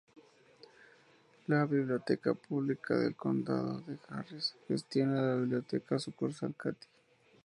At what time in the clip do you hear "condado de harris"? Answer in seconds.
3.15-4.55